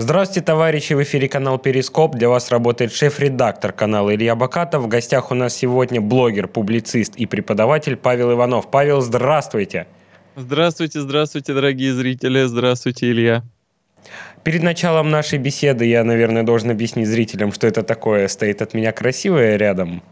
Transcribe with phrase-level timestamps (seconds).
[0.00, 0.94] Здравствуйте, товарищи!
[0.94, 2.16] В эфире канал Перископ.
[2.16, 4.84] Для вас работает шеф-редактор канала Илья Бакатов.
[4.84, 8.70] В гостях у нас сегодня блогер, публицист и преподаватель Павел Иванов.
[8.70, 9.86] Павел, здравствуйте!
[10.36, 12.44] Здравствуйте, здравствуйте, дорогие зрители.
[12.44, 13.42] Здравствуйте, Илья.
[14.42, 18.92] Перед началом нашей беседы я, наверное, должен объяснить зрителям, что это такое стоит от меня
[18.92, 20.02] красивое рядом.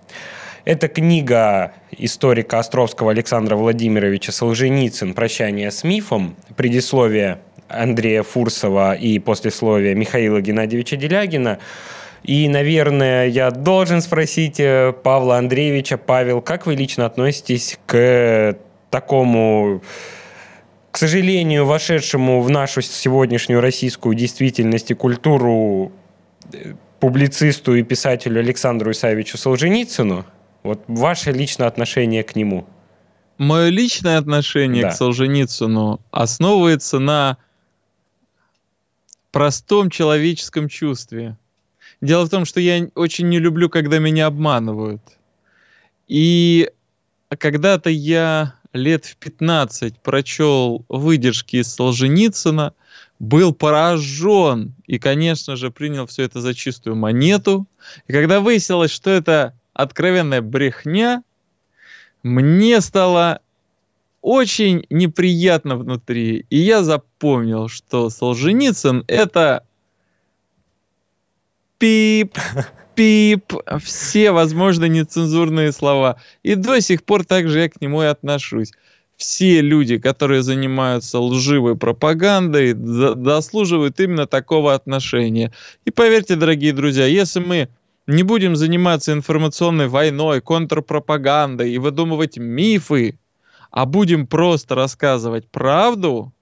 [0.67, 9.95] Это книга историка Островского Александра Владимировича Солженицын «Прощание с мифом», предисловие Андрея Фурсова и послесловие
[9.95, 11.59] Михаила Геннадьевича Делягина.
[12.25, 15.97] И, наверное, я должен спросить э, Павла Андреевича.
[15.99, 18.57] Павел, как вы лично относитесь к
[18.91, 19.83] такому,
[20.91, 25.93] к сожалению, вошедшему в нашу сегодняшнюю российскую действительность и культуру
[26.53, 30.25] э, публицисту и писателю Александру Исаевичу Солженицыну?
[30.65, 32.67] Вот ваше личное отношение к нему.
[33.39, 34.91] Мое личное отношение да.
[34.91, 37.37] к Солженицыну основывается на
[39.39, 41.37] простом человеческом чувстве.
[42.01, 45.01] Дело в том, что я очень не люблю, когда меня обманывают.
[46.09, 46.69] И
[47.29, 52.75] когда-то я лет в 15 прочел выдержки из Солженицына,
[53.21, 57.69] был поражен и, конечно же, принял все это за чистую монету.
[58.09, 61.23] И когда выяснилось, что это откровенная брехня,
[62.25, 63.41] мне стало
[64.29, 66.45] очень неприятно внутри.
[66.51, 69.65] И я запомнил, что Солженицын это
[71.79, 72.37] пип,
[72.95, 76.21] пип, все возможные нецензурные слова.
[76.43, 78.73] И до сих пор также я к нему и отношусь.
[79.17, 85.55] Все люди, которые занимаются лживой пропагандой, заслуживают именно такого отношения.
[85.87, 87.71] И поверьте, дорогие друзья, если мы
[88.07, 93.19] не будем заниматься информационной войной, контрпропагандой и выдумывать мифы,
[93.71, 96.33] а будем просто рассказывать правду,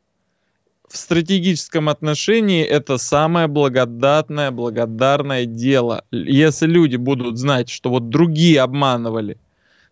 [0.89, 6.05] в стратегическом отношении это самое благодатное, благодарное дело.
[6.13, 9.39] Если люди будут знать, что вот другие обманывали,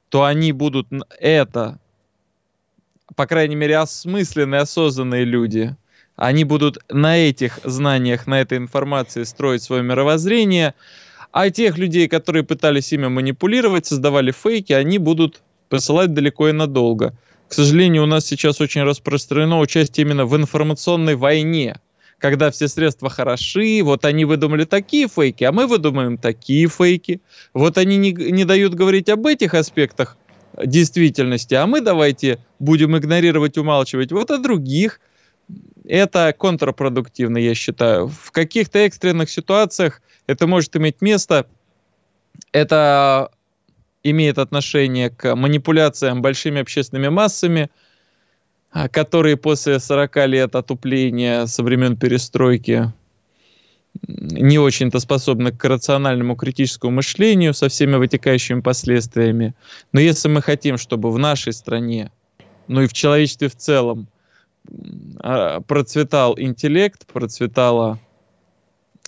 [0.09, 0.87] то они будут
[1.19, 1.81] это,
[3.17, 5.75] по крайней мере, осмысленные, осознанные люди,
[6.17, 10.75] они будут на этих знаниях, на этой информации строить свое мировоззрение,
[11.33, 17.15] а тех людей, которые пытались ими манипулировать, создавали фейки, они будут посылать далеко и надолго.
[17.49, 21.79] К сожалению, у нас сейчас очень распространено участие именно в информационной войне,
[22.19, 27.21] когда все средства хороши, вот они выдумали такие фейки, а мы выдумаем такие фейки.
[27.53, 30.17] Вот они не, не дают говорить об этих аспектах
[30.57, 35.01] действительности, а мы давайте будем игнорировать, умалчивать вот о других.
[35.85, 38.09] Это контрпродуктивно, я считаю.
[38.09, 41.47] В каких-то экстренных ситуациях это может иметь место.
[42.53, 43.31] Это
[44.05, 47.71] имеет отношение к манипуляциям большими общественными массами,
[48.71, 52.93] а, которые после 40 лет отупления со времен перестройки
[54.09, 59.55] не очень-то способны к рациональному критическому мышлению со всеми вытекающими последствиями.
[59.93, 62.11] Но если мы хотим, чтобы в нашей стране,
[62.67, 64.09] ну и в человечестве в целом,
[65.21, 68.01] а, процветал интеллект, процветала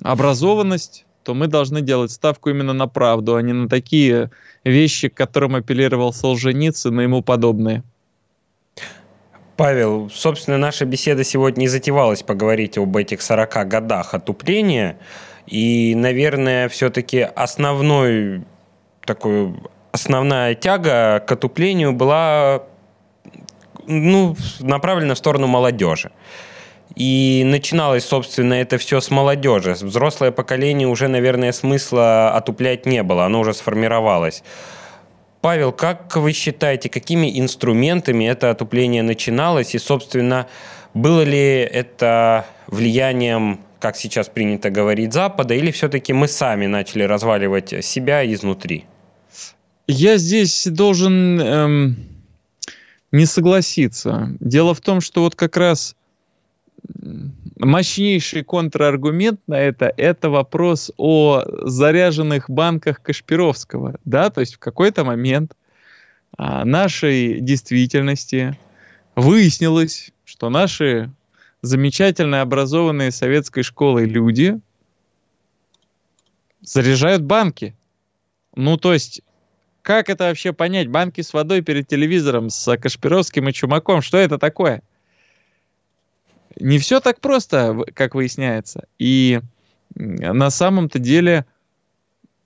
[0.03, 4.31] образованность, то мы должны делать ставку именно на правду, а не на такие
[4.63, 7.83] вещи, к которым апеллировал Солженицын и ему подобные.
[9.57, 14.99] Павел, собственно, наша беседа сегодня и затевалась поговорить об этих 40 годах отупления.
[15.49, 18.45] И, наверное, все-таки основной
[19.05, 19.53] такой
[19.91, 22.63] основная тяга к отуплению была
[23.89, 26.13] ну, направлена в сторону молодежи.
[26.95, 29.73] И начиналось, собственно, это все с молодежи.
[29.73, 34.43] Взрослое поколение уже, наверное, смысла отуплять не было, оно уже сформировалось.
[35.41, 39.75] Павел, как вы считаете, какими инструментами это отупление начиналось?
[39.75, 40.47] И, собственно,
[40.95, 47.85] было ли это влиянием, как сейчас принято говорить, Запада, или все-таки мы сами начали разваливать
[47.85, 48.87] себя изнутри?
[49.87, 51.97] Я здесь должен эм,
[53.13, 54.35] не согласиться.
[54.41, 55.96] Дело в том, что вот как раз
[57.59, 63.99] мощнейший контраргумент на это– это вопрос о заряженных банках Кашпировского.
[64.05, 64.31] Да?
[64.31, 65.57] То есть в какой-то момент
[66.37, 68.59] а, нашей действительности
[69.15, 71.11] выяснилось, что наши
[71.63, 74.61] замечательно образованные советской школой люди
[76.61, 77.75] заряжают банки.
[78.55, 79.23] Ну, то есть,
[79.83, 80.89] как это вообще понять?
[80.89, 84.83] Банки с водой перед телевизором с Кашпировским и Чумаком, что это такое?–
[86.59, 88.87] не все так просто, как выясняется.
[88.99, 89.41] И
[89.95, 91.47] на самом-то деле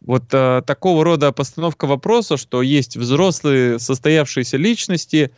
[0.00, 5.30] вот э, такого рода постановка вопроса, что есть взрослые состоявшиеся личности,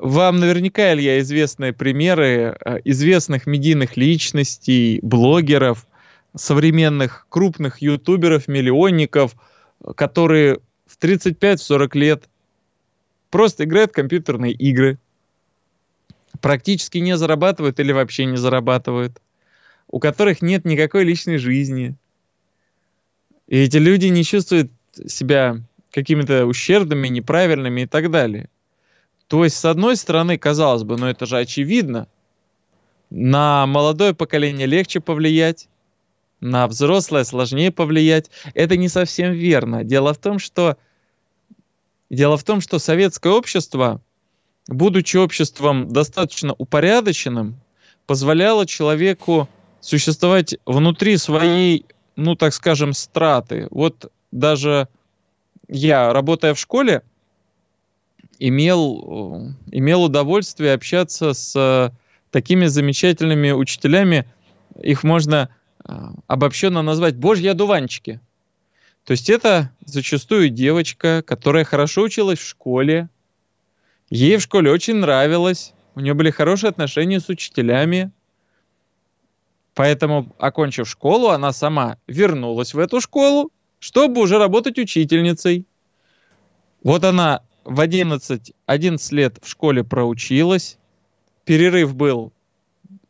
[0.00, 5.86] вам наверняка, Илья, известные примеры э, известных медийных личностей, блогеров,
[6.34, 9.34] современных крупных ютуберов, миллионников,
[9.96, 12.24] которые в 35-40 лет
[13.30, 14.98] просто играют в компьютерные игры,
[16.42, 19.22] практически не зарабатывают или вообще не зарабатывают,
[19.88, 21.94] у которых нет никакой личной жизни.
[23.48, 24.70] И эти люди не чувствуют
[25.06, 25.56] себя
[25.90, 28.48] какими-то ущербными, неправильными и так далее.
[29.28, 32.08] То есть, с одной стороны, казалось бы, ну это же очевидно,
[33.08, 35.68] на молодое поколение легче повлиять,
[36.40, 38.30] на взрослое сложнее повлиять.
[38.54, 39.84] Это не совсем верно.
[39.84, 40.76] Дело в том, что
[42.10, 44.02] дело в том, что советское общество,
[44.68, 47.56] будучи обществом достаточно упорядоченным,
[48.06, 49.48] позволяло человеку
[49.80, 51.86] существовать внутри своей,
[52.16, 53.68] ну так скажем, страты.
[53.70, 54.88] Вот даже
[55.68, 57.02] я, работая в школе,
[58.38, 61.92] имел, имел удовольствие общаться с
[62.30, 64.26] такими замечательными учителями.
[64.80, 65.50] Их можно
[65.84, 68.20] а, обобщенно назвать «божьи одуванчики».
[69.04, 73.08] То есть это зачастую девочка, которая хорошо училась в школе,
[74.16, 78.12] ей в школе очень нравилось, у нее были хорошие отношения с учителями,
[79.74, 85.66] поэтому, окончив школу, она сама вернулась в эту школу, чтобы уже работать учительницей.
[86.82, 90.78] Вот она в 11, 11 лет в школе проучилась,
[91.44, 92.32] перерыв был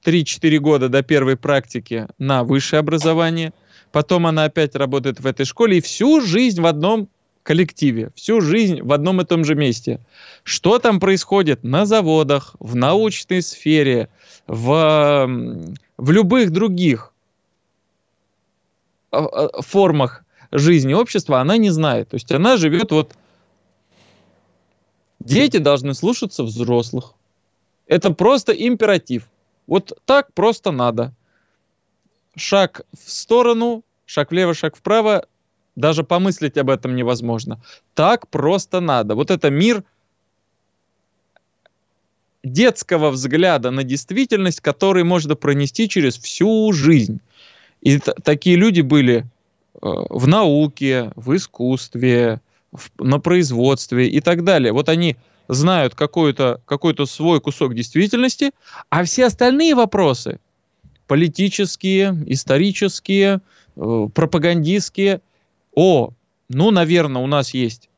[0.05, 3.53] 3-4 года до первой практики на высшее образование.
[3.91, 7.09] Потом она опять работает в этой школе и всю жизнь в одном
[7.43, 10.01] коллективе, всю жизнь в одном и том же месте.
[10.45, 14.09] Что там происходит на заводах, в научной сфере,
[14.47, 15.29] в,
[15.97, 17.13] в любых других
[19.11, 22.11] а, а, формах жизни общества, она не знает.
[22.11, 23.15] То есть она живет вот...
[25.21, 27.15] Дети должны слушаться взрослых.
[27.87, 29.29] Это просто императив.
[29.69, 31.13] Вот так просто надо.
[32.37, 35.27] Шаг в сторону, шаг влево, шаг вправо,
[35.77, 37.61] даже помыслить об этом невозможно.
[37.95, 39.15] Так просто надо.
[39.15, 39.85] Вот это мир
[42.43, 47.21] детского взгляда на действительность, который можно пронести через всю жизнь.
[47.81, 49.25] И такие люди были э,
[49.81, 52.41] в науке, в искусстве,
[52.73, 54.73] в, на производстве и так далее.
[54.73, 55.17] Вот они
[55.49, 58.53] знают какой-то какой свой кусок действительности,
[58.89, 60.39] а все остальные вопросы,
[61.07, 63.41] политические, исторические,
[63.77, 65.21] э, пропагандистские,
[65.75, 66.11] о,
[66.49, 67.89] ну, наверное, у нас есть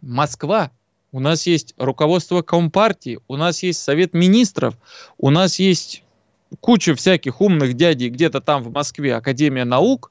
[0.00, 0.70] Москва,
[1.12, 4.76] у нас есть руководство Компартии, у нас есть Совет Министров,
[5.18, 6.04] у нас есть
[6.60, 10.10] куча всяких умных дядей где-то там в Москве, Академия наук.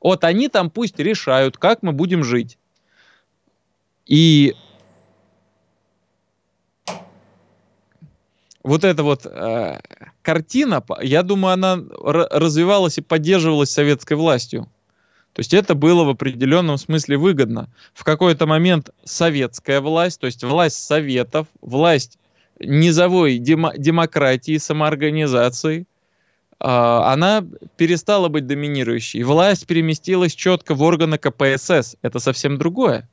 [0.00, 2.58] Вот они там пусть решают, как мы будем жить.
[4.04, 4.54] И
[8.62, 9.80] вот эта вот э,
[10.22, 14.68] картина, я думаю, она развивалась и поддерживалась советской властью.
[15.36, 17.68] То есть это было в определенном смысле выгодно.
[17.92, 22.18] В какой-то момент советская власть, то есть власть советов, власть
[22.58, 25.84] низовой демо демократии, самоорганизации, э,
[26.58, 27.44] она
[27.76, 29.24] перестала быть доминирующей.
[29.24, 31.96] Власть переместилась четко в органы КПСС.
[32.00, 33.06] Это совсем другое.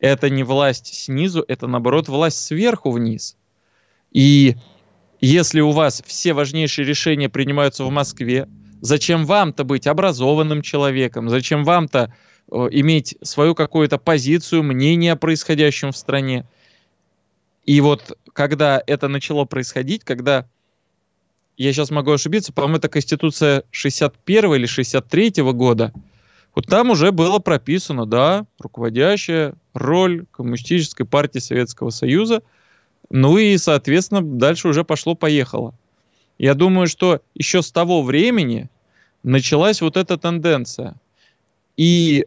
[0.00, 3.36] Это не власть снизу, это наоборот власть сверху вниз.
[4.12, 4.56] И
[5.20, 8.48] если у вас все важнейшие решения принимаются в Москве,
[8.86, 11.28] зачем вам-то быть образованным человеком?
[11.28, 12.14] Зачем вам-то
[12.50, 16.46] э, иметь свою какую-то позицию, мнение о происходящем в стране?
[17.64, 20.46] И вот когда это начало происходить, когда
[21.56, 25.92] я сейчас могу ошибиться, по-моему, это Конституция 61 или 63 -го года,
[26.54, 32.42] вот там уже было прописано, да, руководящая роль Коммунистической партии Советского Союза–
[33.10, 35.74] ну и, соответственно, дальше уже пошло-поехало.
[36.38, 38.68] Я думаю, что еще с того времени
[39.26, 40.94] началась вот эта тенденция.
[41.76, 42.26] И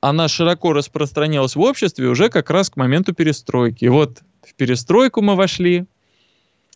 [0.00, 3.84] она широко распространялась в обществе уже как раз к моменту перестройки.
[3.84, 5.84] И вот в перестройку мы вошли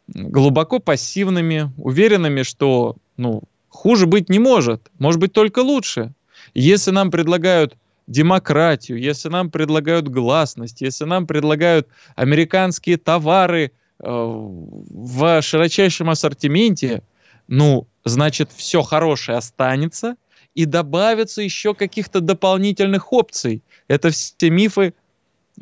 [0.08, 6.12] глубоко пассивными, уверенными, что ну, хуже быть не может, может быть только лучше.
[6.54, 7.76] Если нам предлагают
[8.06, 17.02] демократию, если нам предлагают гласность, если нам предлагают американские товары э, в широчайшем ассортименте,
[17.52, 20.16] ну, значит, все хорошее останется,
[20.54, 23.62] и добавится еще каких-то дополнительных опций.
[23.88, 24.94] Это все мифы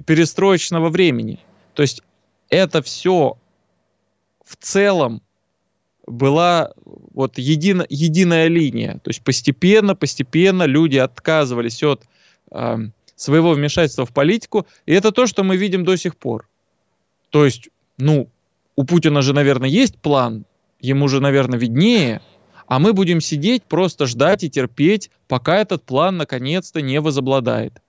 [0.06, 1.40] перестроечного времени.
[1.74, 2.02] То есть
[2.48, 3.38] это все
[4.44, 5.20] в целом
[6.06, 6.72] была
[7.12, 9.00] вот едино, единая линия.
[9.02, 12.04] То есть постепенно, постепенно люди отказывались от
[13.16, 14.64] своего вмешательства в политику.
[14.86, 16.48] И это то, что мы видим до сих пор.
[17.30, 17.68] То есть,
[17.98, 18.28] ну,
[18.76, 20.44] у Путина же, наверное, есть план,
[20.80, 22.20] ему же, наверное, виднее,
[22.66, 27.82] а мы будем сидеть, просто ждать и терпеть, пока этот план наконец-то не возобладает.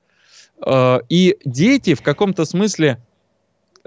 [0.66, 2.98] Э, и дети в каком-то смысле,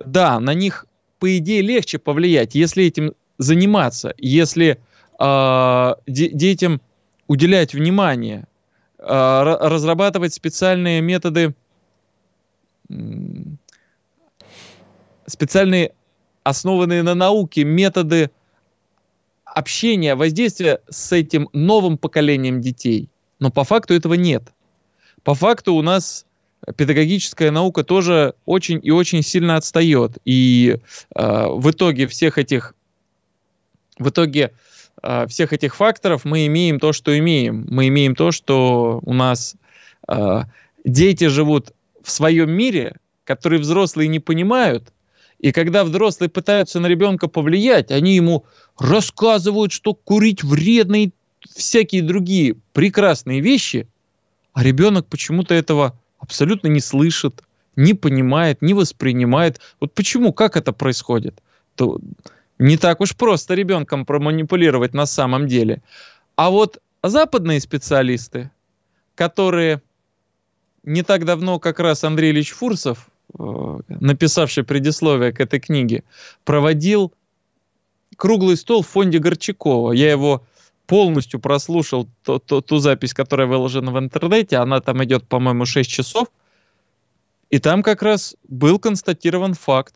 [0.04, 0.86] да, на них,
[1.18, 4.80] по идее, легче повлиять, если этим заниматься, если
[5.18, 6.80] э, детям
[7.26, 8.46] уделять внимание,
[8.98, 11.54] э, разрабатывать специальные методы,
[15.26, 15.92] специальные
[16.44, 18.30] основанные на науке методы
[19.54, 23.08] общения, воздействия с этим новым поколением детей.
[23.38, 24.52] Но по факту этого нет.
[25.22, 26.26] По факту у нас
[26.76, 30.18] педагогическая наука тоже очень и очень сильно отстает.
[30.24, 30.78] И
[31.14, 32.74] э, в итоге всех этих
[33.98, 34.52] в итоге
[35.02, 37.66] э, всех этих факторов мы имеем то, что имеем.
[37.70, 39.54] Мы имеем то, что у нас
[40.08, 40.42] э,
[40.84, 44.92] дети живут в своем мире, который взрослые не понимают,
[45.38, 48.44] и когда взрослые пытаются на ребенка повлиять, они ему
[48.78, 51.10] рассказывают, что курить вредно и
[51.54, 53.86] всякие другие прекрасные вещи,
[54.52, 57.42] а ребенок почему-то этого абсолютно не слышит,
[57.76, 59.60] не понимает, не воспринимает.
[59.80, 61.42] Вот почему, как это происходит?
[61.74, 61.98] То
[62.58, 65.82] не так уж просто ребенком проманипулировать на самом деле.
[66.36, 68.50] А вот западные специалисты,
[69.14, 69.82] которые
[70.84, 76.04] не так давно как раз Андрей Ильич Фурсов написавший предисловие к этой книге,
[76.44, 77.12] проводил
[78.16, 79.92] круглый стол в фонде Горчакова.
[79.92, 80.44] Я его
[80.86, 85.88] полностью прослушал, ту, ту, ту запись, которая выложена в интернете, она там идет, по-моему, 6
[85.90, 86.28] часов,
[87.50, 89.94] и там как раз был констатирован факт.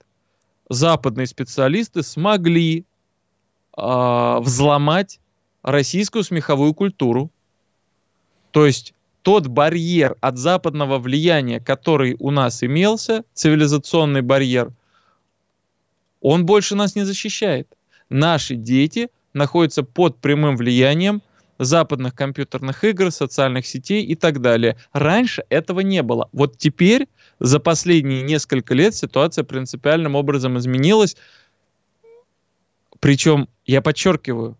[0.68, 2.84] Западные специалисты смогли
[3.76, 5.20] э, взломать
[5.62, 7.30] российскую смеховую культуру.
[8.50, 8.94] То есть
[9.28, 14.72] тот барьер от западного влияния, который у нас имелся, цивилизационный барьер,
[16.22, 17.68] он больше нас не защищает.
[18.08, 21.20] Наши дети находятся под прямым влиянием
[21.58, 24.78] западных компьютерных игр, социальных сетей и так далее.
[24.94, 26.30] Раньше этого не было.
[26.32, 27.06] Вот теперь,
[27.38, 31.18] за последние несколько лет, ситуация принципиальным образом изменилась.
[32.98, 34.56] Причем, я подчеркиваю,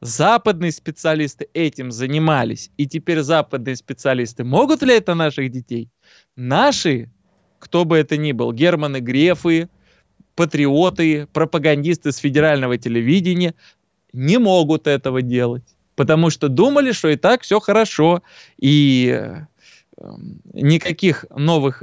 [0.00, 5.90] Западные специалисты этим занимались, и теперь западные специалисты могут ли это наших детей?
[6.36, 7.10] Наши,
[7.58, 9.68] кто бы это ни был, Германы Грефы,
[10.34, 13.54] патриоты, пропагандисты с федерального телевидения,
[14.14, 18.22] не могут этого делать, потому что думали, что и так все хорошо,
[18.56, 19.20] и
[19.98, 20.10] э,
[20.54, 21.82] никаких новых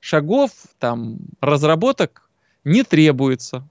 [0.00, 2.30] шагов, там, разработок
[2.64, 3.68] не требуется.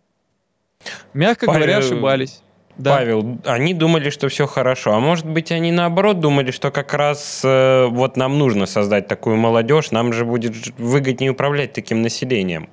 [1.13, 2.43] Мягко говоря, ошибались.
[2.77, 2.97] Да.
[2.97, 4.93] Павел, они думали, что все хорошо.
[4.93, 9.35] А может быть, они наоборот думали, что как раз э, вот нам нужно создать такую
[9.35, 12.69] молодежь, нам же будет выгоднее управлять таким населением.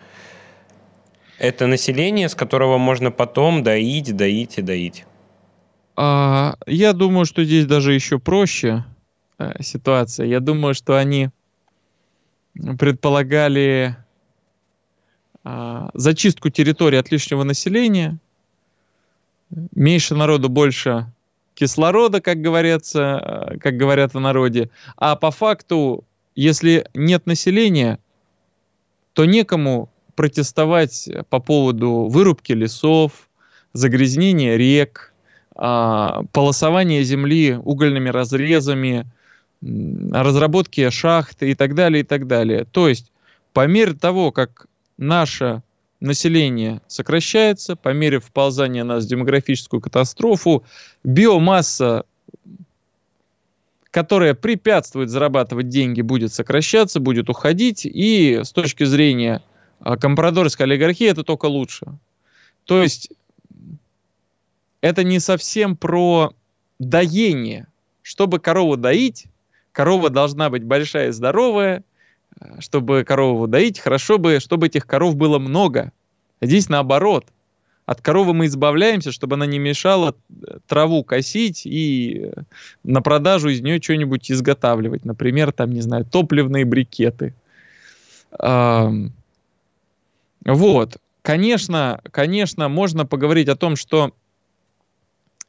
[1.38, 5.06] Это население, с которого можно потом доить, доить и доить.
[5.96, 8.84] А, я думаю, что здесь даже еще проще
[9.38, 10.26] э, ситуация.
[10.26, 11.30] Я думаю, что они
[12.78, 13.96] предполагали
[15.44, 18.18] э, зачистку территории от лишнего населения,
[19.74, 21.06] меньше народу, больше
[21.54, 24.70] кислорода, как говорится, э, как говорят в народе.
[24.96, 27.98] А по факту, если нет населения,
[29.12, 33.28] то некому протестовать по поводу вырубки лесов,
[33.72, 35.12] загрязнения рек,
[35.56, 39.06] а, полосования земли угольными разрезами,
[40.12, 42.64] разработки шахт и так далее, и так далее.
[42.64, 43.12] То есть
[43.52, 44.66] по мере того, как
[44.98, 45.62] наша
[46.04, 50.64] население сокращается по мере вползания нас в демографическую катастрофу.
[51.02, 52.04] Биомасса,
[53.90, 57.86] которая препятствует зарабатывать деньги, будет сокращаться, будет уходить.
[57.86, 59.42] И с точки зрения
[59.80, 61.86] а, компрадорской олигархии это только лучше.
[62.64, 63.10] То есть
[64.80, 66.34] это не совсем про
[66.78, 67.66] доение.
[68.02, 69.26] Чтобы корову доить,
[69.72, 71.84] корова должна быть большая и здоровая,
[72.58, 75.92] чтобы корову доить, хорошо бы, чтобы этих коров было много.
[76.40, 77.26] Здесь наоборот.
[77.86, 82.42] От коровы мы избавляемся, чтобы она не мешала э, траву косить и э,
[82.82, 85.04] на продажу из нее что-нибудь изготавливать.
[85.04, 87.34] Например, там, не знаю, топливные брикеты.
[90.44, 90.96] Вот.
[91.22, 94.12] Конечно, конечно, можно поговорить о том, что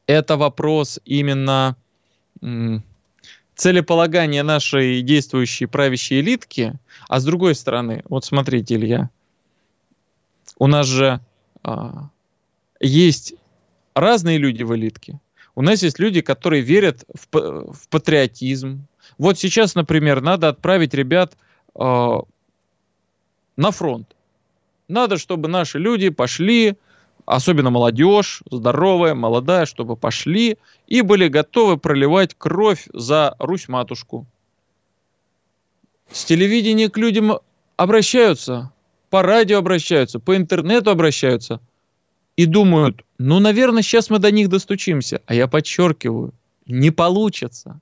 [0.08, 1.76] это вопрос именно
[3.56, 6.74] целеполагания нашей действующей правящей элитки,
[7.08, 9.10] а с другой стороны, вот смотрите, Илья,
[10.58, 11.20] у нас же
[11.64, 12.10] а,
[12.80, 13.36] есть
[13.94, 15.20] разные люди в элитке.
[15.56, 18.86] У нас есть люди, которые верят в, в патриотизм.
[19.18, 21.38] Вот сейчас, например, надо отправить ребят
[21.76, 22.20] э,
[23.56, 24.16] на фронт.
[24.90, 26.76] надо, чтобы наши люди пошли,
[27.26, 34.26] особенно молодежь, здоровая, молодая, чтобы пошли и были готовы проливать кровь за Русь-матушку.
[36.12, 37.40] С телевидения к людям
[37.78, 38.72] обращаются,
[39.10, 41.60] по радио обращаются, по интернету обращаются
[42.36, 45.22] и думают, ну, наверное, сейчас мы до них достучимся.
[45.26, 46.34] А я подчеркиваю,
[46.66, 47.80] не получится.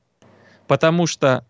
[0.68, 1.46] Потому что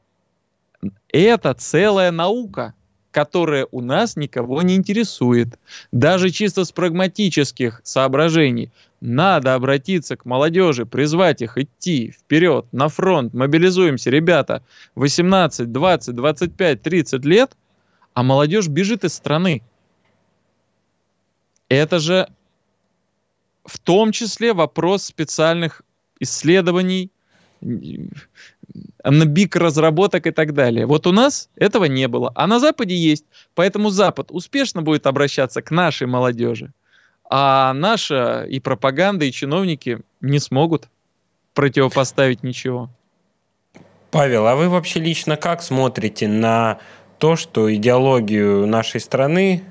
[1.10, 2.74] это целая наука,
[3.14, 5.60] которая у нас никого не интересует.
[5.92, 13.34] Даже чисто с прагматических соображений надо обратиться к молодежи, призвать их идти вперед, на фронт,
[13.34, 14.64] мобилизуемся, ребята,
[14.96, 17.56] 18, 20, 25, 30 лет,
[18.16, 19.62] а молодежь бежит из страны.
[21.70, 22.28] Это же
[23.64, 25.84] в том числе вопрос специальных
[26.20, 27.12] исследований,
[29.04, 30.86] бик разработок и так далее.
[30.86, 33.26] Вот у нас этого не было, а на Западе есть.
[33.56, 36.72] Поэтому Запад успешно будет обращаться к нашей молодежи,
[37.30, 40.90] а наша и пропаганда, и чиновники не смогут
[41.54, 42.90] противопоставить ничего.
[44.12, 46.80] Павел, а вы вообще лично как смотрите на
[47.18, 49.64] то, что идеологию нашей страны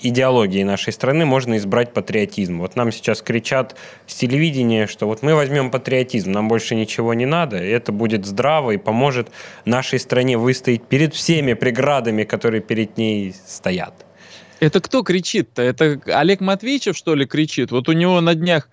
[0.00, 2.58] идеологии нашей страны можно избрать патриотизм.
[2.58, 3.76] Вот нам сейчас кричат
[4.06, 8.26] с телевидения, что вот мы возьмем патриотизм, нам больше ничего не надо, и это будет
[8.26, 9.30] здраво и поможет
[9.64, 14.06] нашей стране выстоять перед всеми преградами, которые перед ней стоят.
[14.60, 15.62] Это кто кричит-то?
[15.62, 17.70] Это Олег Матвеевичев, что ли, кричит?
[17.70, 18.68] Вот у него на днях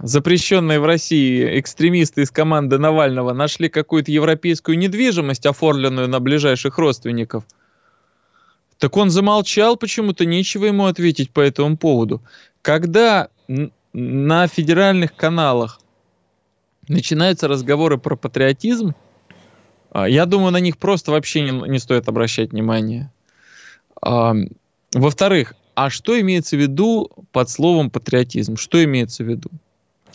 [0.00, 7.44] запрещенные в России экстремисты из команды Навального нашли какую-то европейскую недвижимость, оформленную на ближайших родственников–
[8.78, 12.22] так он замолчал, почему-то нечего ему ответить по этому поводу.
[12.62, 13.28] Когда
[13.92, 15.80] на федеральных каналах
[16.88, 18.94] начинаются разговоры про патриотизм,
[19.90, 23.10] а, я думаю, на них просто вообще не, не стоит обращать внимание.
[24.02, 24.34] А,
[24.92, 28.56] во-вторых, а что имеется в виду под словом патриотизм?
[28.56, 29.50] Что имеется в виду?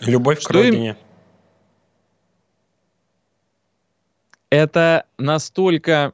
[0.01, 0.89] Любовь что к родине.
[0.89, 0.95] Им...
[4.49, 6.13] Это настолько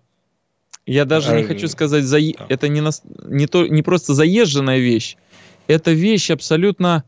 [0.85, 2.19] я даже а, не хочу сказать, за...
[2.19, 2.45] да.
[2.49, 2.91] это не, на...
[3.23, 3.65] не, то...
[3.67, 5.17] не просто заезженная вещь,
[5.67, 7.03] это вещь абсолютно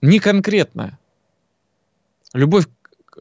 [0.00, 0.98] не конкретная.
[2.32, 2.66] Любовь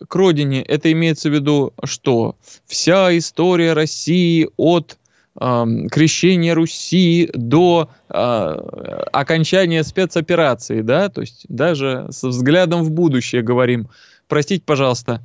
[0.08, 2.36] к родине, это имеется в виду что?
[2.66, 4.98] Вся история России от
[5.40, 13.42] э, крещения Руси до э, окончания спецоперации, да, то есть даже со взглядом в будущее
[13.42, 13.90] говорим.
[14.28, 15.22] Простите, пожалуйста,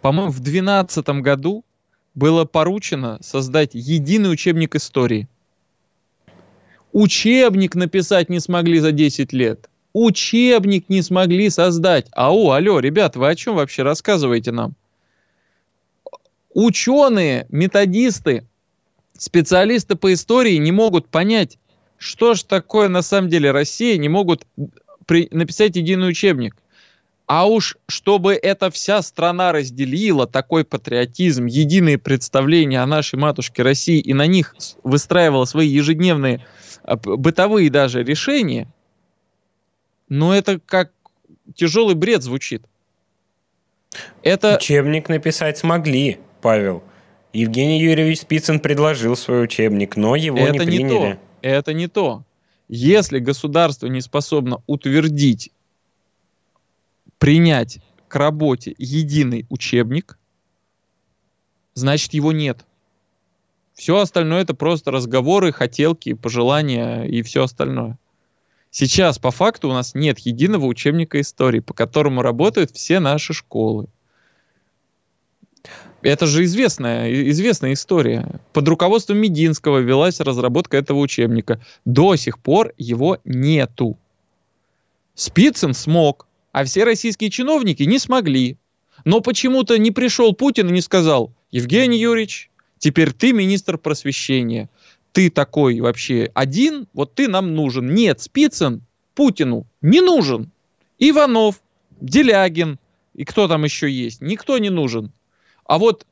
[0.00, 1.64] по-моему, в 2012 году
[2.16, 5.28] было поручено создать единый учебник истории.
[6.92, 9.68] Учебник написать не смогли за 10 лет.
[9.92, 12.06] Учебник не смогли создать.
[12.12, 14.74] Ау, алло, ребят, вы о чем вообще рассказываете нам?
[16.54, 18.46] Ученые, методисты,
[19.18, 21.58] специалисты по истории не могут понять,
[21.98, 24.46] что же такое на самом деле Россия, не могут
[25.04, 26.56] при, написать единый учебник.
[27.26, 33.98] А уж чтобы эта вся страна разделила такой патриотизм, единые представления о нашей матушке России
[33.98, 36.46] и на них выстраивала свои ежедневные
[36.84, 38.68] а, бытовые даже решения,
[40.08, 40.92] но это как
[41.54, 42.62] тяжелый бред звучит.
[44.22, 44.56] Это...
[44.56, 46.84] Учебник написать смогли, Павел.
[47.32, 50.92] Евгений Юрьевич Спицын предложил свой учебник, но его это не приняли.
[50.92, 51.18] Не то.
[51.42, 52.22] Это не то.
[52.68, 55.50] Если государство не способно утвердить
[57.18, 60.18] принять к работе единый учебник,
[61.74, 62.64] значит его нет.
[63.74, 67.98] Все остальное это просто разговоры, хотелки, пожелания и все остальное.
[68.70, 73.88] Сейчас по факту у нас нет единого учебника истории, по которому работают все наши школы.
[76.02, 78.40] Это же известная, известная история.
[78.52, 81.60] Под руководством Мединского велась разработка этого учебника.
[81.84, 83.98] До сих пор его нету.
[85.14, 86.25] Спицын смог
[86.56, 88.56] а все российские чиновники не смогли.
[89.04, 94.70] Но почему-то не пришел Путин и не сказал, Евгений Юрьевич, теперь ты министр просвещения.
[95.12, 97.92] Ты такой вообще один, вот ты нам нужен.
[97.92, 98.80] Нет, Спицын
[99.14, 100.50] Путину не нужен.
[100.98, 101.60] Иванов,
[102.00, 102.78] Делягин
[103.12, 105.12] и кто там еще есть, никто не нужен.
[105.66, 106.06] А вот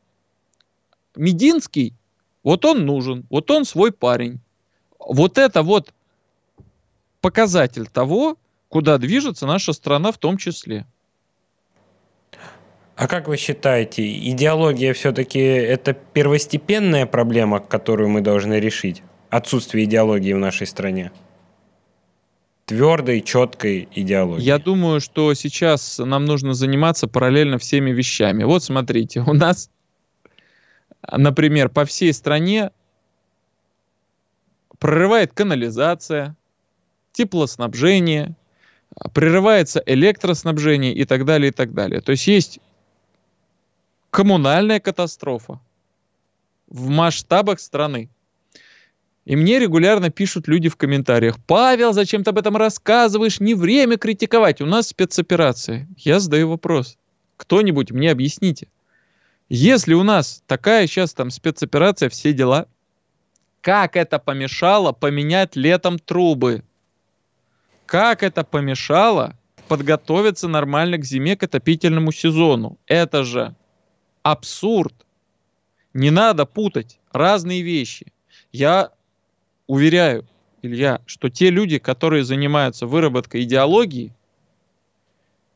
[1.17, 1.95] Мединский,
[2.43, 4.41] вот он нужен, вот он свой парень.
[4.99, 5.95] Вот это вот
[7.23, 8.37] показатель того,
[8.75, 10.85] куда движется наша страна в том числе.
[12.97, 19.05] А как вы считаете, идеология все-таки это первостепенная проблема, которую мы должны решить?
[19.31, 21.13] Отсутствие идеологии в нашей стране?
[22.65, 24.43] Твердой, четкой идеологии.
[24.43, 28.43] Я думаю, что сейчас нам нужно заниматься параллельно всеми вещами.
[28.43, 29.71] Вот смотрите, у нас,
[31.09, 32.73] например, по всей стране
[34.81, 36.35] прорывает канализация,
[37.13, 38.35] теплоснабжение,
[39.13, 42.01] прерывается электроснабжение и так далее, и так далее.
[42.01, 42.61] То есть есть
[44.11, 45.61] коммунальная катастрофа
[46.69, 48.09] в масштабах страны.
[49.25, 53.97] И мне регулярно пишут люди в комментариях, Павел, зачем ты об этом рассказываешь, не время
[53.97, 55.89] критиковать, у нас спецоперация.
[55.97, 56.99] Я задаю вопрос,
[57.37, 58.69] кто-нибудь мне объясните.
[59.49, 62.67] Если у нас такая сейчас там спецоперация, все дела,
[63.63, 66.63] как это помешало поменять летом трубы?
[67.87, 69.37] Как это помешало
[69.69, 72.79] подготовиться нормально к зиме, к отопительному сезону?
[72.87, 73.55] Это же
[74.23, 74.95] абсурд.
[75.93, 78.13] Не надо путать разные вещи.
[78.53, 78.91] Я
[79.67, 80.27] уверяю,
[80.63, 84.13] Илья, что те люди, которые занимаются выработкой идеологии,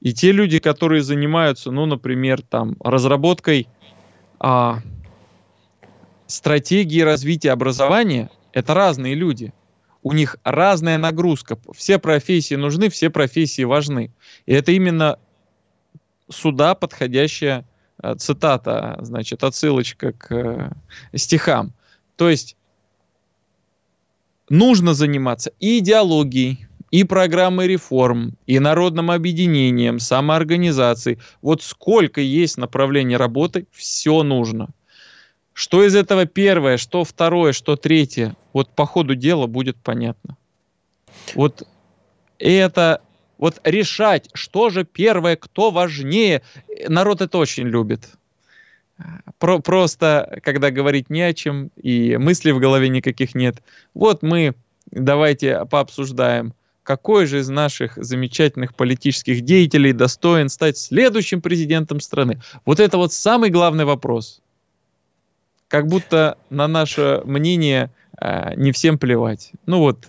[0.00, 3.66] и те люди, которые занимаются, ну, например, там, разработкой
[4.38, 4.78] а,
[6.26, 9.52] стратегии развития образования, это разные люди.
[10.02, 11.58] У них разная нагрузка.
[11.74, 14.12] Все профессии нужны, все профессии важны.
[14.46, 15.18] И это именно
[16.30, 17.66] сюда подходящая
[18.02, 20.72] э, цитата, значит, отсылочка к э,
[21.16, 21.72] стихам.
[22.16, 22.56] То есть
[24.48, 31.18] нужно заниматься и идеологией, и программой реформ, и народным объединением, самоорганизацией.
[31.42, 34.70] Вот сколько есть направлений работы, все нужно.
[35.52, 40.36] Что из этого первое, что второе, что третье, вот по ходу дела будет понятно.
[41.36, 41.62] Вот
[42.40, 43.02] это,
[43.38, 46.42] вот решать, что же первое, кто важнее,
[46.88, 48.10] народ это очень любит.
[49.38, 53.62] Про, просто, когда говорить не о чем, и мыслей в голове никаких нет.
[53.94, 54.56] Вот мы
[54.90, 62.40] давайте пообсуждаем, какой же из наших замечательных политических деятелей достоин стать следующим президентом страны.
[62.64, 64.40] Вот это вот самый главный вопрос.
[65.68, 69.52] Как будто на наше мнение э, не всем плевать.
[69.66, 70.08] Ну вот.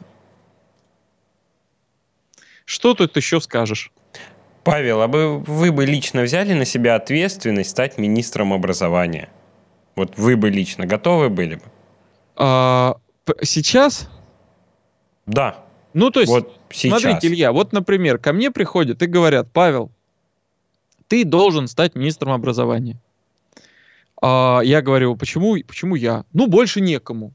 [2.65, 3.91] Что тут еще скажешь?
[4.63, 9.29] Павел, а бы вы бы лично взяли на себя ответственность стать министром образования?
[9.95, 11.63] Вот вы бы лично готовы были бы?
[12.35, 12.97] А,
[13.41, 14.07] сейчас?
[15.25, 15.63] Да.
[15.93, 17.01] Ну, то есть, вот сейчас.
[17.01, 19.91] смотрите, Илья, вот, например, ко мне приходят и говорят, Павел,
[21.07, 22.99] ты должен стать министром образования.
[24.21, 26.25] А, я говорю, почему, почему я?
[26.33, 27.33] Ну, больше некому.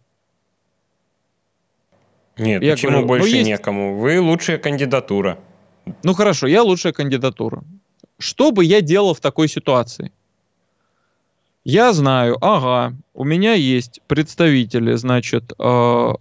[2.37, 3.49] Нет, я почему говорю, больше ну, есть...
[3.49, 3.97] некому?
[3.97, 5.39] Вы лучшая кандидатура.
[6.03, 7.63] Ну хорошо, я лучшая кандидатура.
[8.19, 10.13] Что бы я делал в такой ситуации?
[11.65, 16.13] Я знаю, ага, у меня есть представители, значит, э,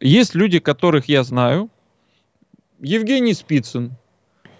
[0.00, 1.70] есть люди, которых я знаю.
[2.80, 3.92] Евгений Спицын.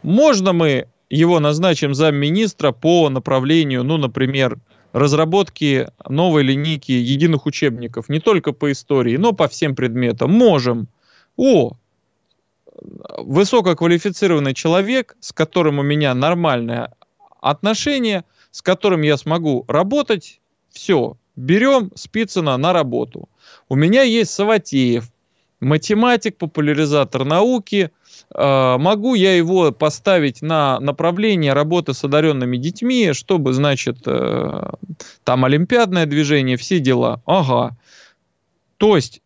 [0.03, 4.59] Можно мы его назначим замминистра по направлению, ну, например,
[4.93, 10.33] разработки новой линейки единых учебников, не только по истории, но по всем предметам.
[10.33, 10.89] Можем.
[11.37, 11.73] О,
[13.19, 16.93] высококвалифицированный человек, с которым у меня нормальное
[17.41, 23.29] отношение, с которым я смогу работать, все, берем Спицына на работу.
[23.69, 25.11] У меня есть Саватеев,
[25.61, 27.91] математик, популяризатор науки.
[28.35, 34.73] Э, могу я его поставить на направление работы с одаренными детьми, чтобы, значит, э,
[35.25, 37.23] там олимпиадное движение, все дела.
[37.27, 37.77] Ага.
[38.77, 39.21] То есть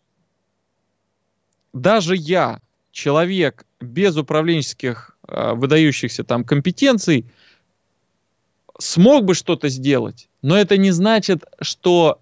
[1.72, 2.60] даже я
[2.92, 7.26] человек без управленческих э, выдающихся там компетенций
[8.78, 12.20] смог бы что-то сделать, но это не значит, что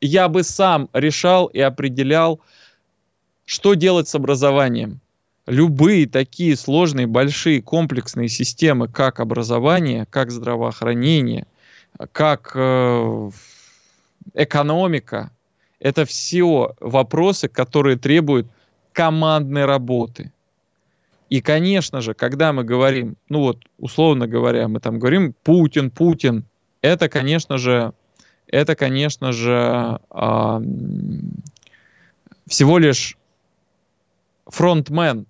[0.00, 2.40] я бы сам решал и определял,
[3.44, 5.00] что делать с образованием.
[5.48, 11.46] Любые такие сложные, большие, комплексные системы, как образование, как здравоохранение,
[12.12, 13.30] как э,
[14.34, 15.30] экономика,
[15.80, 18.46] это все вопросы, которые требуют
[18.92, 20.32] командной работы.
[21.30, 26.44] И, конечно же, когда мы говорим, ну вот, условно говоря, мы там говорим Путин, Путин,
[26.82, 27.94] это, конечно же,
[28.48, 30.60] это, конечно же, э,
[32.46, 33.16] всего лишь
[34.46, 35.24] фронтмен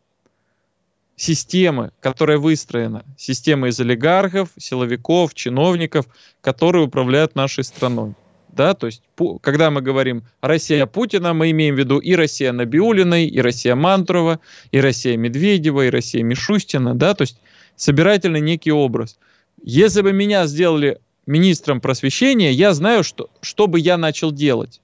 [1.18, 6.06] системы, которая выстроена, система из олигархов, силовиков, чиновников,
[6.40, 8.14] которые управляют нашей страной
[8.58, 9.02] да, то есть
[9.40, 14.40] когда мы говорим Россия Путина, мы имеем в виду и Россия Набиулиной, и Россия Мантурова,
[14.72, 17.38] и Россия Медведева, и Россия Мишустина, да, то есть
[17.76, 19.18] собирательный некий образ.
[19.62, 24.80] Если бы меня сделали министром просвещения, я знаю, что, что бы я начал делать.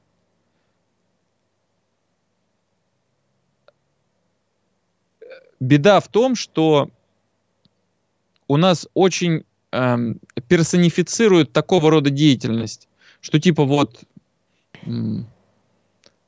[5.64, 6.90] Беда в том, что
[8.48, 12.88] у нас очень эм, персонифицируют такого рода деятельность
[13.24, 14.04] что типа вот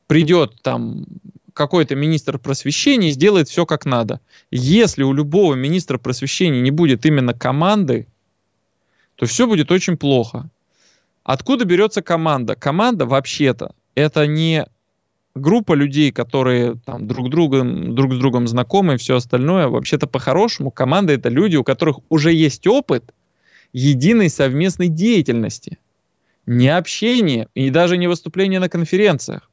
[0.06, 1.04] придет там
[1.52, 4.22] какой-то министр просвещения сделает все как надо.
[4.50, 8.06] Если у любого министра просвещения не будет именно команды,
[9.16, 10.48] то все будет очень плохо.
[11.22, 12.54] Откуда берется команда?
[12.54, 14.66] Команда вообще-то это не
[15.36, 19.68] группа людей, которые там друг, другом, друг с другом знакомы и все остальное.
[19.68, 23.14] Вообще-то по-хорошему команда это люди, у которых уже есть опыт
[23.72, 25.78] единой совместной деятельности.
[26.46, 29.50] Не общение и даже не выступление на конференциях.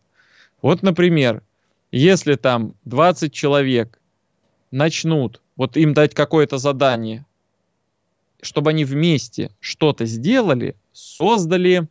[0.61, 1.43] Вот, например,
[1.91, 3.99] если там 20 человек
[4.71, 7.25] начнут, вот им дать какое-то задание,
[8.41, 11.87] чтобы они вместе что-то сделали, создали,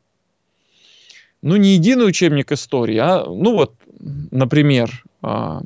[1.42, 5.62] ну, не единый учебник истории, а, ну вот, например, а,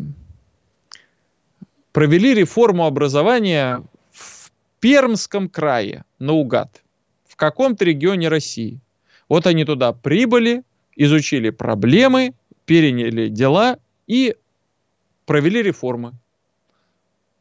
[1.92, 6.82] провели реформу образования в Пермском крае, наугад,
[7.26, 8.80] в каком-то регионе России.
[9.28, 10.62] Вот они туда прибыли,
[10.94, 12.34] изучили проблемы,
[12.66, 14.36] переняли дела и
[15.24, 16.12] провели реформы.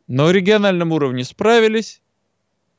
[0.08, 2.01] На региональном уровне справились,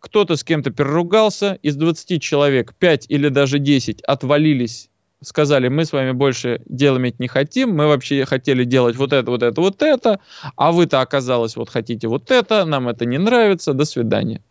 [0.00, 4.88] кто-то с кем-то переругался, из 20 человек 5 или даже 10 отвалились,
[5.22, 9.30] сказали, мы с вами больше дело иметь не хотим, мы вообще хотели делать вот это,
[9.30, 10.20] вот это, вот это,
[10.56, 14.42] а вы-то оказалось вот хотите вот это, нам это не нравится, до свидания.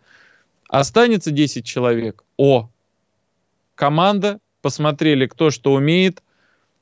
[0.67, 2.23] Останется 10 человек.
[2.37, 2.69] О,
[3.75, 6.23] команда, посмотрели, кто что умеет,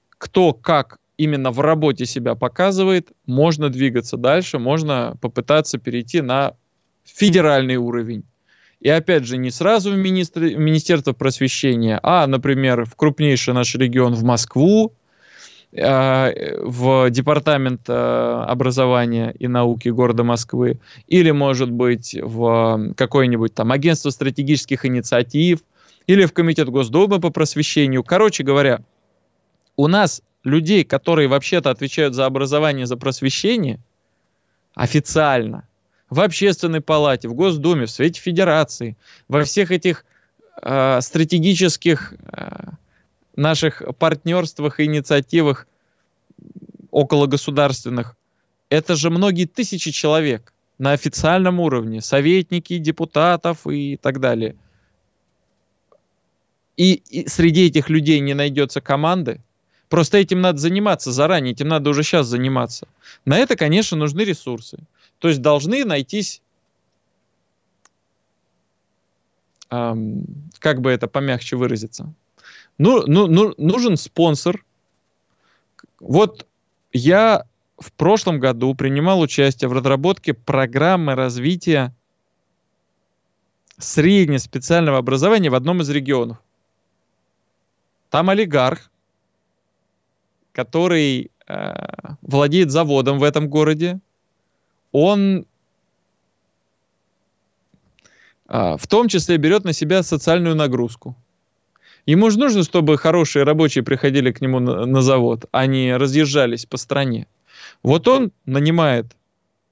[0.09, 6.55] кто как именно в работе себя показывает, можно двигаться дальше, можно попытаться перейти на
[7.03, 8.23] федеральный уровень.
[8.83, 10.41] И опять же, не сразу в, министр...
[10.57, 14.91] Министерство просвещения, а, например, в крупнейший наш регион, в Москву,
[15.71, 23.71] э, в Департамент э, образования и науки города Москвы, или, может быть, в какое-нибудь там
[23.71, 25.59] агентство стратегических инициатив,
[26.05, 28.03] или в Комитет Госдумы по просвещению.
[28.03, 28.81] Короче говоря,
[29.77, 33.79] у нас людей, которые вообще-то отвечают за образование, за просвещение,
[34.75, 35.65] официально–
[36.13, 38.95] в общественной палате, в Госдуме, в Свете Федерации,
[39.27, 40.05] во всех этих
[40.61, 42.69] э, стратегических э,
[43.35, 45.67] наших партнерствах и инициативах
[46.91, 48.15] около государственных,
[48.69, 54.55] это же многие тысячи человек на официальном уровне, советники, депутатов и так далее.
[56.77, 59.41] И, и среди этих людей не найдется команды,
[59.93, 62.87] Просто этим надо заниматься заранее, этим надо уже сейчас заниматься.
[63.25, 64.79] На это, конечно, нужны ресурсы.
[65.23, 66.41] То есть должны найтись,
[69.69, 70.25] эм,
[70.59, 72.13] как бы это помягче выразиться,
[72.77, 74.65] ну, ну, ну, нужен спонсор.
[76.01, 76.45] Вот
[76.91, 77.45] я
[77.77, 81.95] в прошлом году принимал участие в разработке программы развития
[83.77, 86.37] среднеспециального образования в одном из регионов.
[88.09, 88.91] Там олигарх,
[90.51, 91.73] который э,
[92.21, 94.01] владеет заводом в этом городе,
[94.93, 95.45] он
[98.47, 101.17] а, в том числе берет на себя социальную нагрузку.
[102.05, 106.65] Ему же нужно, чтобы хорошие рабочие приходили к нему на, на завод, а не разъезжались
[106.65, 107.27] по стране.
[107.81, 109.07] Вот он нанимает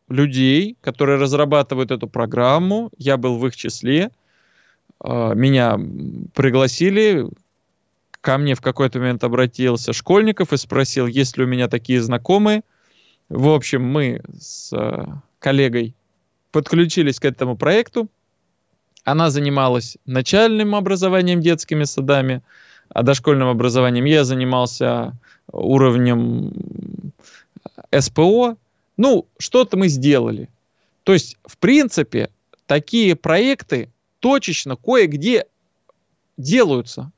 [0.10, 2.90] людей, которые разрабатывают эту программу.
[2.98, 4.12] Я был в их числе.
[5.00, 5.80] А, меня
[6.34, 7.28] пригласили.
[8.22, 12.64] Ко мне в какой-то момент обратился Школьников и спросил, есть ли у меня такие знакомые.
[13.32, 15.06] В общем, мы с э,
[15.40, 15.96] коллегой
[16.52, 18.10] подключились к этому проекту.
[19.06, 22.42] Она занималась начальным образованием, детскими садами,
[22.90, 25.14] а дошкольным образованием я занимался
[25.50, 26.52] уровнем
[27.98, 28.58] СПО.
[28.98, 30.50] Ну, что-то мы сделали.
[31.04, 32.32] То есть, в принципе,
[32.66, 33.90] такие проекты
[34.20, 35.46] точечно кое-где
[36.36, 37.14] делаются.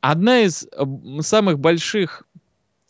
[0.00, 0.66] Одна из
[1.20, 2.25] самых больших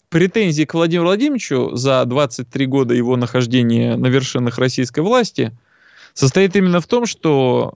[0.08, 5.56] претензии к Владимиру Владимировичу за 23 года его нахождения на вершинах российской власти
[6.14, 7.74] состоит именно в том, что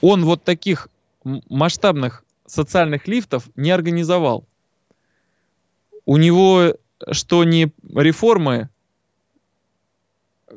[0.00, 0.88] он вот таких
[1.24, 4.44] масштабных социальных лифтов не организовал.
[6.04, 6.74] У него
[7.10, 8.68] что не реформы,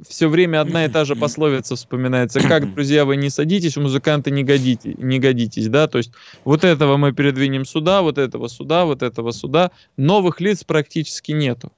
[0.08, 2.40] все время одна и та же пословица вспоминается.
[2.40, 5.88] Как, друзья, вы не садитесь, музыканты не, годите, не годитесь, да?
[5.88, 6.12] То есть
[6.44, 9.72] вот этого мы передвинем сюда, вот этого сюда, вот этого сюда.
[9.98, 11.72] Новых лиц практически нету.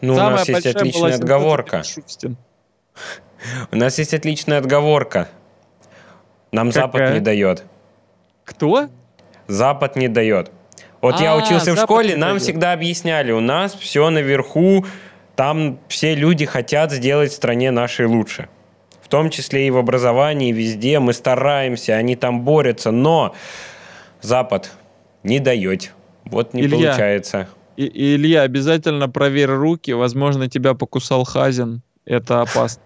[0.00, 1.82] Ну, Самая у нас есть отличная отговорка.
[3.70, 5.28] У нас есть отличная отговорка.
[6.52, 6.84] Нам Какая?
[6.84, 7.64] Запад не дает.
[8.44, 8.88] Кто?
[9.48, 10.50] Запад не дает.
[11.00, 14.86] Вот а, я учился в школе, нам всегда объясняли, у нас все наверху,
[15.36, 18.48] там все люди хотят сделать стране нашей лучше.
[19.02, 23.34] В том числе и в образовании, везде мы стараемся, они там борются, но
[24.20, 24.72] Запад
[25.22, 25.92] не дает.
[26.24, 27.48] Вот не Илья, получается.
[27.76, 29.92] И, и, Илья, обязательно проверь руки.
[29.92, 31.82] Возможно, тебя покусал Хазин.
[32.06, 32.82] Это опасно.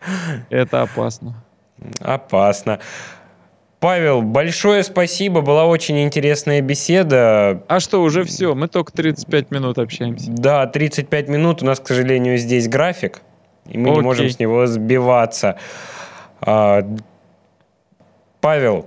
[0.50, 1.44] Это опасно.
[2.00, 2.80] Опасно.
[3.80, 7.62] Павел, большое спасибо, была очень интересная беседа.
[7.68, 10.30] А что, уже все, мы только 35 минут общаемся.
[10.32, 13.22] Да, 35 минут, у нас, к сожалению, здесь график,
[13.66, 13.96] и мы Окей.
[13.96, 15.58] не можем с него сбиваться.
[16.40, 16.84] А,
[18.40, 18.86] Павел,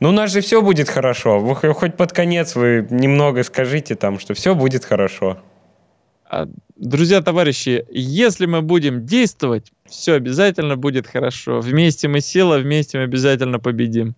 [0.00, 1.38] ну у нас же все будет хорошо.
[1.38, 5.38] Вы хоть под конец вы немного скажите там, что все будет хорошо.
[6.32, 11.60] А, друзья, товарищи, если мы будем действовать, все обязательно будет хорошо.
[11.60, 14.14] Вместе мы сила, вместе мы обязательно победим.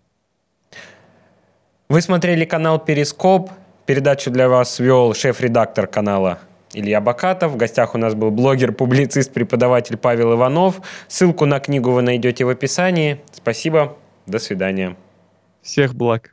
[1.88, 3.50] Вы смотрели канал Перископ.
[3.84, 6.38] Передачу для вас вел шеф-редактор канала
[6.72, 7.50] Илья Бакатов.
[7.50, 10.82] В гостях у нас был блогер, публицист, преподаватель Павел Иванов.
[11.08, 13.20] Ссылку на книгу вы найдете в описании.
[13.32, 13.98] Спасибо.
[14.26, 14.96] До свидания.
[15.62, 16.32] Всех благ.